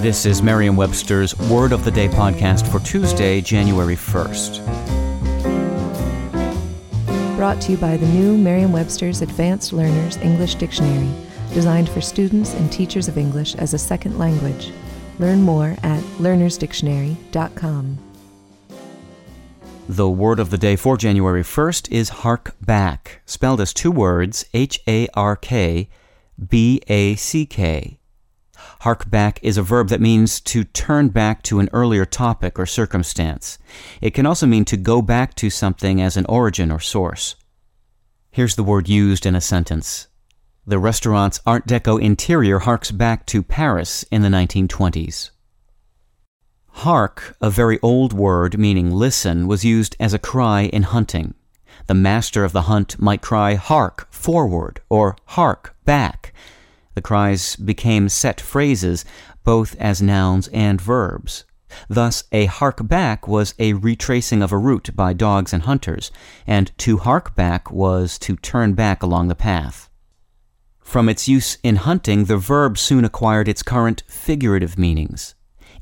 This 0.00 0.24
is 0.24 0.40
Merriam 0.40 0.76
Webster's 0.76 1.38
Word 1.38 1.72
of 1.72 1.84
the 1.84 1.90
Day 1.90 2.08
podcast 2.08 2.66
for 2.66 2.80
Tuesday, 2.80 3.42
January 3.42 3.96
1st. 3.96 4.56
Brought 7.36 7.60
to 7.60 7.72
you 7.72 7.76
by 7.76 7.98
the 7.98 8.06
new 8.06 8.38
Merriam 8.38 8.72
Webster's 8.72 9.20
Advanced 9.20 9.74
Learners 9.74 10.16
English 10.16 10.54
Dictionary, 10.54 11.12
designed 11.52 11.90
for 11.90 12.00
students 12.00 12.54
and 12.54 12.72
teachers 12.72 13.08
of 13.08 13.18
English 13.18 13.54
as 13.56 13.74
a 13.74 13.78
second 13.78 14.18
language. 14.18 14.72
Learn 15.18 15.42
more 15.42 15.76
at 15.82 16.02
learnersdictionary.com. 16.16 17.98
The 19.86 20.08
word 20.08 20.40
of 20.40 20.48
the 20.48 20.56
day 20.56 20.76
for 20.76 20.96
January 20.96 21.42
1st 21.42 21.92
is 21.92 22.08
hark 22.08 22.56
back, 22.62 23.20
spelled 23.26 23.60
as 23.60 23.74
two 23.74 23.90
words 23.90 24.46
H 24.54 24.80
A 24.88 25.08
R 25.12 25.36
K 25.36 25.90
B 26.48 26.80
A 26.88 27.16
C 27.16 27.44
K. 27.44 27.99
Hark 28.80 29.10
back 29.10 29.38
is 29.42 29.56
a 29.56 29.62
verb 29.62 29.88
that 29.88 30.00
means 30.00 30.40
to 30.40 30.64
turn 30.64 31.08
back 31.08 31.42
to 31.44 31.60
an 31.60 31.68
earlier 31.72 32.04
topic 32.04 32.58
or 32.58 32.66
circumstance. 32.66 33.58
It 34.00 34.14
can 34.14 34.26
also 34.26 34.46
mean 34.46 34.64
to 34.66 34.76
go 34.76 35.02
back 35.02 35.34
to 35.36 35.50
something 35.50 36.00
as 36.00 36.16
an 36.16 36.26
origin 36.26 36.70
or 36.70 36.80
source. 36.80 37.36
Here's 38.30 38.56
the 38.56 38.64
word 38.64 38.88
used 38.88 39.26
in 39.26 39.34
a 39.34 39.40
sentence. 39.40 40.08
The 40.66 40.78
restaurant's 40.78 41.40
Art 41.46 41.66
Deco 41.66 42.00
interior 42.00 42.60
harks 42.60 42.90
back 42.90 43.26
to 43.26 43.42
Paris 43.42 44.04
in 44.10 44.22
the 44.22 44.28
1920s. 44.28 45.30
Hark, 46.68 47.36
a 47.40 47.50
very 47.50 47.78
old 47.82 48.12
word 48.12 48.58
meaning 48.58 48.92
listen, 48.92 49.46
was 49.46 49.64
used 49.64 49.96
as 49.98 50.14
a 50.14 50.18
cry 50.18 50.62
in 50.62 50.84
hunting. 50.84 51.34
The 51.86 51.94
master 51.94 52.44
of 52.44 52.52
the 52.52 52.62
hunt 52.62 53.00
might 53.00 53.20
cry 53.20 53.54
hark 53.54 54.06
forward 54.12 54.80
or 54.88 55.16
hark 55.26 55.74
back 55.84 56.32
the 57.00 57.06
cries 57.06 57.56
became 57.56 58.10
set 58.10 58.42
phrases, 58.42 59.06
both 59.42 59.74
as 59.76 60.02
nouns 60.02 60.48
and 60.48 60.78
verbs. 60.78 61.46
Thus, 61.88 62.24
a 62.30 62.44
hark 62.44 62.86
back 62.86 63.26
was 63.26 63.54
a 63.58 63.72
retracing 63.72 64.42
of 64.42 64.52
a 64.52 64.58
route 64.58 64.90
by 64.94 65.14
dogs 65.14 65.54
and 65.54 65.62
hunters, 65.62 66.10
and 66.46 66.70
to 66.76 66.98
hark 66.98 67.34
back 67.34 67.70
was 67.70 68.18
to 68.18 68.36
turn 68.36 68.74
back 68.74 69.02
along 69.02 69.28
the 69.28 69.34
path. 69.34 69.88
From 70.78 71.08
its 71.08 71.26
use 71.26 71.56
in 71.62 71.76
hunting, 71.76 72.26
the 72.26 72.36
verb 72.36 72.76
soon 72.76 73.06
acquired 73.06 73.48
its 73.48 73.62
current 73.62 74.02
figurative 74.06 74.76
meanings. 74.76 75.34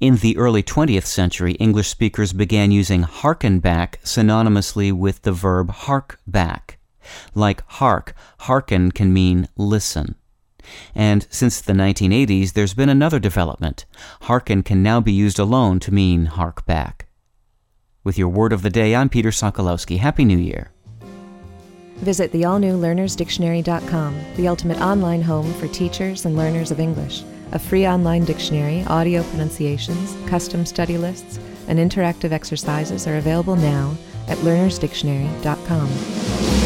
In 0.00 0.16
the 0.16 0.36
early 0.36 0.62
20th 0.62 1.06
century, 1.06 1.52
English 1.52 1.88
speakers 1.88 2.34
began 2.34 2.70
using 2.70 3.04
harken 3.04 3.60
back 3.60 4.00
synonymously 4.04 4.92
with 4.92 5.22
the 5.22 5.32
verb 5.32 5.70
hark 5.70 6.20
back. 6.26 6.78
Like 7.34 7.62
hark, 7.66 8.14
harken 8.40 8.92
can 8.92 9.14
mean 9.14 9.48
listen. 9.56 10.16
And 10.94 11.26
since 11.30 11.60
the 11.60 11.72
1980s, 11.72 12.52
there's 12.52 12.74
been 12.74 12.88
another 12.88 13.18
development. 13.18 13.86
Harken 14.22 14.62
can 14.62 14.82
now 14.82 15.00
be 15.00 15.12
used 15.12 15.38
alone 15.38 15.80
to 15.80 15.92
mean 15.92 16.26
hark 16.26 16.66
back. 16.66 17.06
With 18.04 18.18
your 18.18 18.28
word 18.28 18.52
of 18.52 18.62
the 18.62 18.70
day, 18.70 18.94
I'm 18.94 19.08
Peter 19.08 19.30
Sokolowski. 19.30 19.98
Happy 19.98 20.24
New 20.24 20.38
Year. 20.38 20.70
Visit 21.96 22.30
the 22.30 22.44
all 22.44 22.58
new 22.58 22.78
learnersdictionary.com, 22.78 24.20
the 24.36 24.48
ultimate 24.48 24.80
online 24.80 25.22
home 25.22 25.52
for 25.54 25.66
teachers 25.68 26.24
and 26.24 26.36
learners 26.36 26.70
of 26.70 26.78
English. 26.78 27.24
A 27.52 27.58
free 27.58 27.86
online 27.86 28.24
dictionary, 28.24 28.84
audio 28.84 29.22
pronunciations, 29.24 30.16
custom 30.28 30.66
study 30.66 30.98
lists, 30.98 31.38
and 31.68 31.78
interactive 31.78 32.32
exercises 32.32 33.06
are 33.06 33.16
available 33.16 33.56
now 33.56 33.96
at 34.28 34.38
learnersdictionary.com. 34.38 36.65